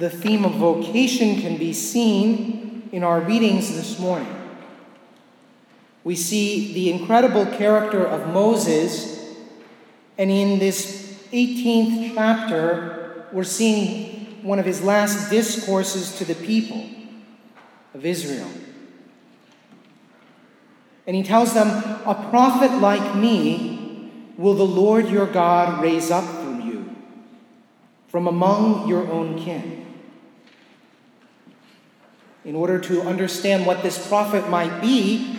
[0.00, 4.34] the theme of vocation can be seen in our readings this morning.
[6.04, 9.22] We see the incredible character of Moses,
[10.16, 16.88] and in this 18th chapter, we're seeing one of his last discourses to the people
[17.92, 18.50] of Israel.
[21.06, 21.68] And he tells them,
[22.06, 26.96] A prophet like me will the Lord your God raise up from you,
[28.08, 29.88] from among your own kin.
[32.44, 35.36] In order to understand what this prophet might be,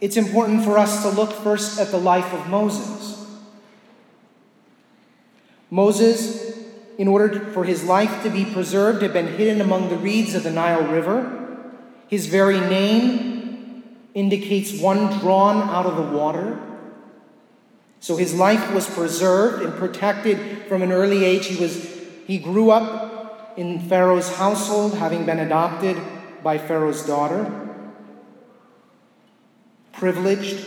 [0.00, 3.26] it's important for us to look first at the life of Moses.
[5.70, 6.56] Moses,
[6.98, 10.42] in order for his life to be preserved, had been hidden among the reeds of
[10.42, 11.60] the Nile River.
[12.08, 16.58] His very name indicates one drawn out of the water.
[18.00, 21.46] So his life was preserved and protected from an early age.
[21.46, 21.88] He, was,
[22.26, 25.96] he grew up in Pharaoh's household, having been adopted
[26.42, 27.70] by Pharaoh's daughter
[30.02, 30.64] privileged.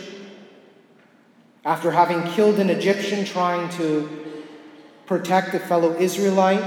[1.64, 4.08] After having killed an Egyptian trying to
[5.04, 6.64] protect a fellow Israelite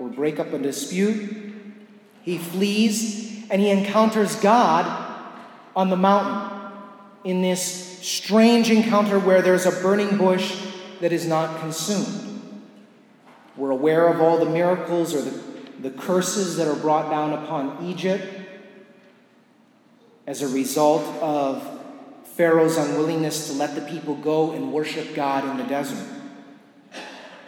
[0.00, 1.54] or break up a dispute,
[2.22, 4.84] he flees and he encounters God
[5.76, 6.72] on the mountain
[7.22, 10.60] in this strange encounter where there's a burning bush
[11.00, 12.42] that is not consumed.
[13.56, 15.38] We're aware of all the miracles or the,
[15.88, 18.41] the curses that are brought down upon Egypt
[20.26, 21.66] as a result of
[22.36, 26.06] Pharaoh's unwillingness to let the people go and worship God in the desert,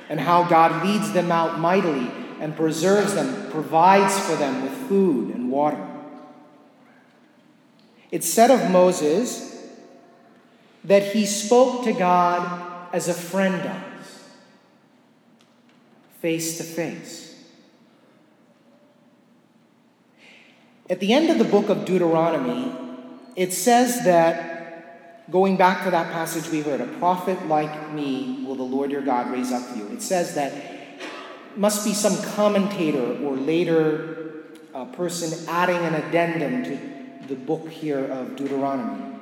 [0.08, 5.34] and how God leads them out mightily and preserves them, provides for them with food
[5.34, 5.83] and water.
[8.11, 9.52] It's said of Moses
[10.84, 14.25] that he spoke to God as a friend does,
[16.20, 17.23] face to face.
[20.90, 22.72] At the end of the book of Deuteronomy,
[23.36, 24.54] it says that
[25.30, 29.00] Going back to that passage we heard, a prophet like me will the Lord your
[29.00, 29.89] God raise up for you.
[29.89, 30.52] It says that
[31.56, 38.05] must be some commentator or later uh, person adding an addendum to the book here
[38.05, 39.18] of Deuteronomy.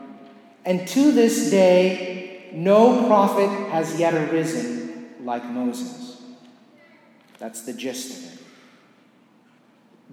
[0.65, 6.21] And to this day, no prophet has yet arisen like Moses.
[7.39, 8.39] That's the gist of it.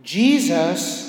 [0.03, 1.08] Jesus,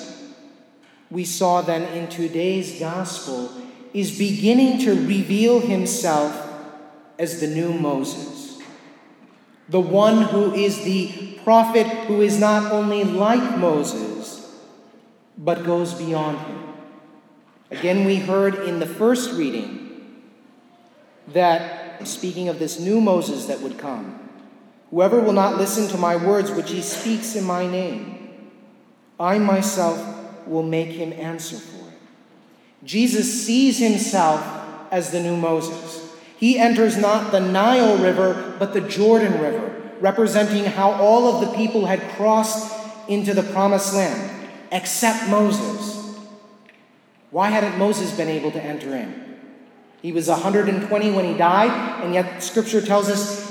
[1.11, 3.51] we saw then in today's gospel,
[3.93, 6.49] is beginning to reveal himself
[7.19, 8.59] as the new Moses,
[9.69, 14.57] the one who is the prophet who is not only like Moses,
[15.37, 16.63] but goes beyond him.
[17.71, 20.23] Again, we heard in the first reading
[21.29, 24.29] that, speaking of this new Moses that would come,
[24.91, 28.51] whoever will not listen to my words which he speaks in my name,
[29.19, 30.20] I myself
[30.51, 31.89] will make him answer for.
[31.89, 31.95] It.
[32.85, 34.45] Jesus sees himself
[34.91, 36.13] as the new Moses.
[36.37, 41.57] He enters not the Nile River, but the Jordan River, representing how all of the
[41.57, 42.77] people had crossed
[43.09, 46.19] into the promised land, except Moses.
[47.31, 49.37] Why hadn't Moses been able to enter in?
[50.03, 53.51] He was 120 when he died, and yet Scripture tells us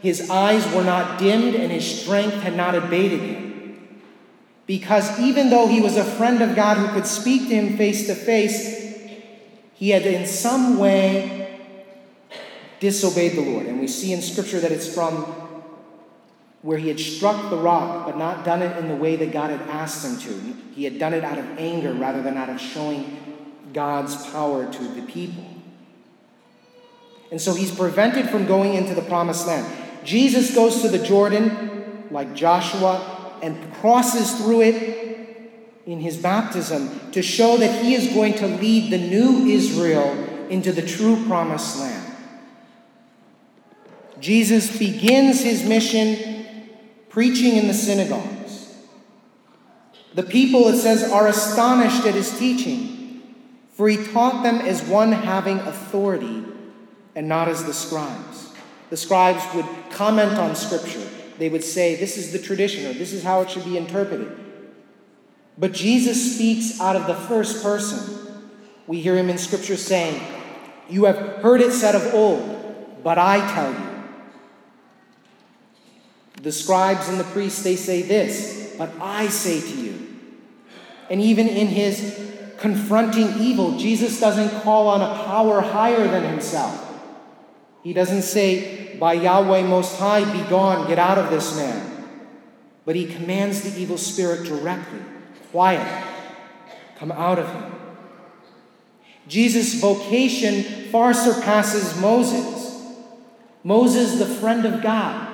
[0.00, 3.49] his eyes were not dimmed and his strength had not abated him.
[4.70, 8.06] Because even though he was a friend of God who could speak to him face
[8.06, 8.94] to face,
[9.74, 11.58] he had in some way
[12.78, 13.66] disobeyed the Lord.
[13.66, 15.24] And we see in Scripture that it's from
[16.62, 19.50] where he had struck the rock, but not done it in the way that God
[19.50, 20.56] had asked him to.
[20.72, 23.42] He had done it out of anger rather than out of showing
[23.72, 25.46] God's power to the people.
[27.32, 29.66] And so he's prevented from going into the promised land.
[30.04, 35.00] Jesus goes to the Jordan like Joshua and crosses through it
[35.86, 40.12] in his baptism to show that he is going to lead the new Israel
[40.48, 42.14] into the true promised land.
[44.20, 46.46] Jesus begins his mission
[47.08, 48.74] preaching in the synagogues.
[50.14, 53.36] The people, it says, are astonished at his teaching,
[53.72, 56.44] for he taught them as one having authority
[57.14, 58.52] and not as the scribes.
[58.90, 61.08] The scribes would comment on Scripture
[61.40, 64.30] they would say, This is the tradition, or this is how it should be interpreted.
[65.56, 68.18] But Jesus speaks out of the first person.
[68.86, 70.22] We hear him in Scripture saying,
[70.88, 73.90] You have heard it said of old, but I tell you.
[76.42, 80.16] The scribes and the priests, they say this, but I say to you.
[81.10, 82.18] And even in his
[82.58, 86.86] confronting evil, Jesus doesn't call on a power higher than himself.
[87.82, 91.86] He doesn't say, by Yahweh Most High, be gone, get out of this man.
[92.84, 95.00] but he commands the evil spirit directly
[95.52, 96.04] quiet,
[96.96, 97.72] come out of him.
[99.28, 102.60] Jesus' vocation far surpasses Moses.
[103.62, 105.28] Moses, the friend of God.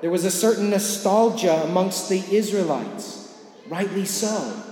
[0.00, 3.34] There was a certain nostalgia amongst the Israelites,
[3.68, 4.62] rightly so,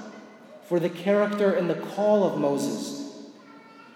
[0.65, 3.29] for the character and the call of Moses,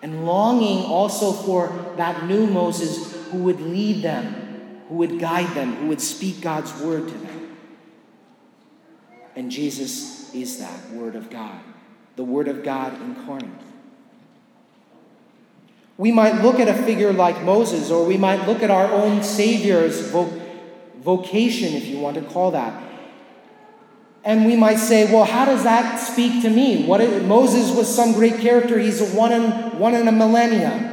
[0.01, 5.75] and longing also for that new Moses who would lead them, who would guide them,
[5.77, 7.57] who would speak God's word to them.
[9.35, 11.59] And Jesus is that Word of God,
[12.17, 13.49] the Word of God incarnate.
[15.97, 19.23] We might look at a figure like Moses, or we might look at our own
[19.23, 20.41] Savior's vo-
[20.99, 22.83] vocation, if you want to call that.
[24.25, 26.85] And we might say, well, how does that speak to me?
[26.85, 28.79] What Moses was some great character.
[28.79, 30.92] He's a one in, one in a millennia.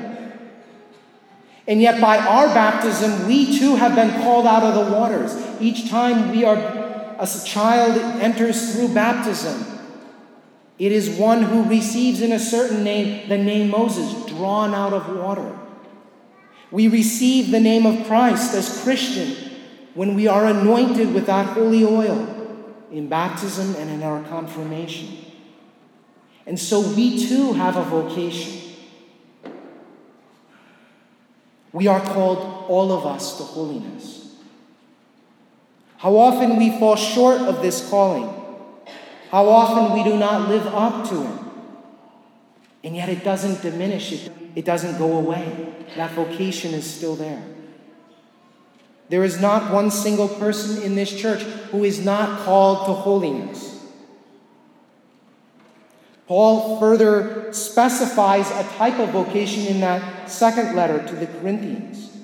[1.69, 5.37] And yet, by our baptism, we too have been called out of the waters.
[5.61, 9.65] Each time we are, a child enters through baptism,
[10.79, 15.15] it is one who receives in a certain name the name Moses, drawn out of
[15.15, 15.59] water.
[16.71, 19.35] We receive the name of Christ as Christian
[19.93, 22.35] when we are anointed with that holy oil
[22.91, 25.17] in baptism and in our confirmation.
[26.47, 28.68] And so we too have a vocation.
[31.71, 34.35] We are called, all of us, to holiness.
[35.97, 38.33] How often we fall short of this calling.
[39.31, 41.39] How often we do not live up to it.
[42.83, 45.73] And yet it doesn't diminish, it, it doesn't go away.
[45.97, 47.43] That vocation is still there.
[49.09, 51.41] There is not one single person in this church
[51.71, 53.68] who is not called to holiness.
[56.29, 62.15] Paul further specifies a type of vocation in that second letter to the Corinthians.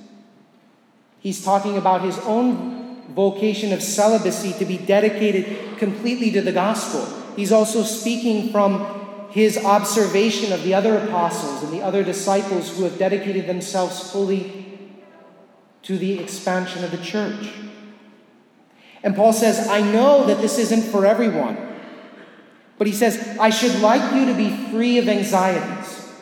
[1.19, 7.03] He's talking about his own vocation of celibacy to be dedicated completely to the gospel.
[7.35, 12.83] He's also speaking from his observation of the other apostles and the other disciples who
[12.83, 14.67] have dedicated themselves fully
[15.81, 17.53] to the expansion of the church.
[19.01, 21.74] And Paul says, I know that this isn't for everyone.
[22.77, 26.13] But he says, I should like you to be free of anxieties.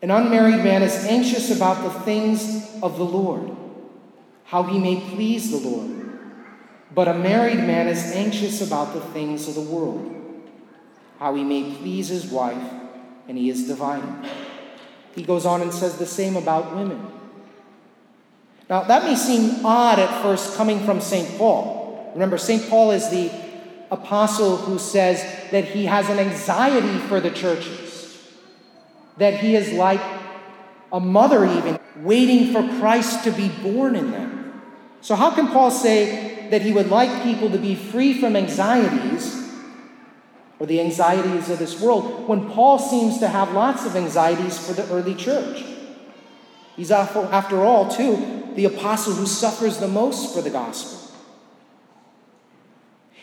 [0.00, 3.56] An unmarried man is anxious about the things of the Lord,
[4.44, 6.18] how he may please the Lord.
[6.94, 10.14] But a married man is anxious about the things of the world,
[11.18, 12.70] how he may please his wife,
[13.28, 14.30] and he is divided.
[15.14, 17.06] He goes on and says the same about women.
[18.68, 21.38] Now, that may seem odd at first coming from St.
[21.38, 22.10] Paul.
[22.14, 22.68] Remember, St.
[22.68, 23.30] Paul is the
[23.92, 28.18] apostle who says that he has an anxiety for the churches,
[29.18, 30.00] that he is like
[30.90, 34.62] a mother, even waiting for Christ to be born in them.
[35.02, 39.38] So, how can Paul say that he would like people to be free from anxieties
[40.58, 44.72] or the anxieties of this world when Paul seems to have lots of anxieties for
[44.72, 45.64] the early church?
[46.76, 51.01] He's, after all, too, the apostle who suffers the most for the gospel.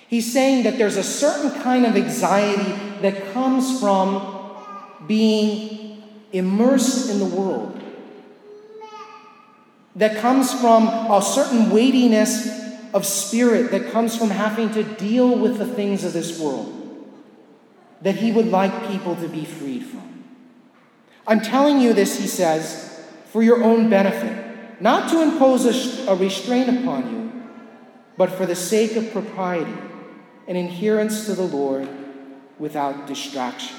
[0.10, 2.72] He's saying that there's a certain kind of anxiety
[3.02, 4.58] that comes from
[5.06, 6.02] being
[6.34, 7.80] immersed in the world,
[9.96, 12.50] that comes from a certain weightiness
[12.92, 16.76] of spirit that comes from having to deal with the things of this world
[18.02, 20.24] that he would like people to be freed from.
[21.28, 25.66] I'm telling you this, he says, for your own benefit, not to impose
[26.08, 27.44] a, restraint upon you,
[28.18, 29.89] but for the sake of propriety
[30.50, 31.88] and adherence to the Lord
[32.60, 33.78] without distraction.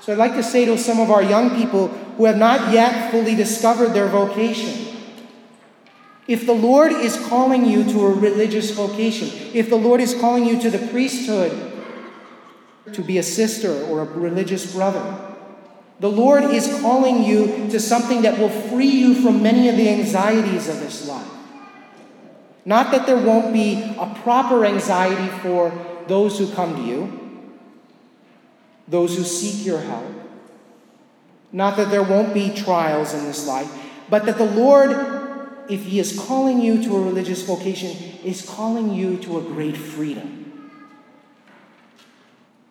[0.00, 3.12] So I'd like to say to some of our young people who have not yet
[3.12, 4.92] fully discovered their vocation
[6.28, 10.46] if the Lord is calling you to a religious vocation, if the Lord is calling
[10.46, 11.70] you to the priesthood,
[12.92, 15.34] to be a sister or a religious brother,
[15.98, 19.88] the Lord is calling you to something that will free you from many of the
[19.88, 21.31] anxieties of this life.
[22.64, 25.72] Not that there won't be a proper anxiety for
[26.06, 27.50] those who come to you,
[28.86, 30.06] those who seek your help.
[31.50, 33.70] Not that there won't be trials in this life,
[34.08, 34.90] but that the Lord,
[35.68, 37.90] if He is calling you to a religious vocation,
[38.24, 40.70] is calling you to a great freedom.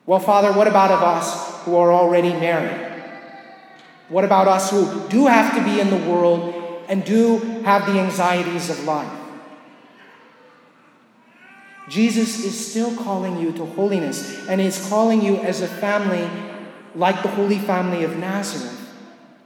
[0.05, 2.87] Well, Father, what about of us who are already married?
[4.09, 7.99] What about us who do have to be in the world and do have the
[7.99, 9.20] anxieties of life?
[11.91, 16.25] Jesus is still calling you to holiness and is calling you as a family,
[16.95, 18.95] like the Holy Family of Nazareth,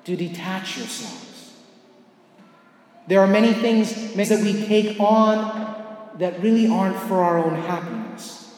[0.04, 1.54] to detach yourselves.
[3.08, 8.54] There are many things that we take on that really aren't for our own happiness.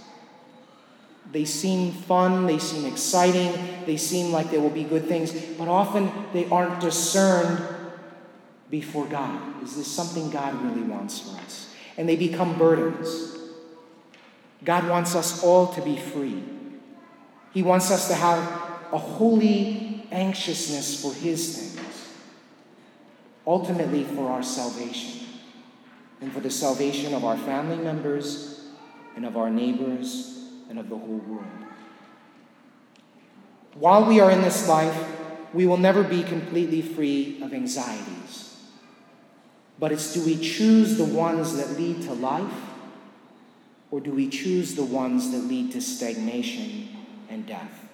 [1.32, 3.54] They seem fun, they seem exciting,
[3.86, 7.64] they seem like they will be good things, but often they aren't discerned
[8.70, 9.64] before God.
[9.64, 11.74] Is this something God really wants for us?
[11.98, 13.37] And they become burdens.
[14.64, 16.44] God wants us all to be free.
[17.54, 18.40] He wants us to have
[18.92, 22.10] a holy anxiousness for His things,
[23.46, 25.28] ultimately for our salvation
[26.22, 28.68] and for the salvation of our family members
[29.16, 31.46] and of our neighbors and of the whole world.
[33.76, 35.08] While we are in this life,
[35.54, 38.56] we will never be completely free of anxieties.
[39.80, 42.52] But it's do we choose the ones that lead to life,
[43.92, 46.90] or do we choose the ones that lead to stagnation
[47.30, 47.86] and death?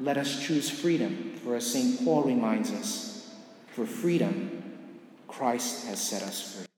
[0.00, 2.04] Let us choose freedom, for as St.
[2.04, 3.34] Paul reminds us,
[3.68, 4.62] for freedom,
[5.28, 6.71] Christ has set us free.